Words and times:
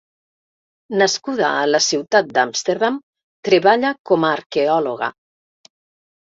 Nascuda 1.01 1.51
a 1.57 1.67
la 1.71 1.81
ciutat 1.87 2.31
d'Amsterdam, 2.37 2.97
treballa 3.51 3.93
com 4.13 4.27
a 4.27 4.33
arqueòloga. 4.39 5.13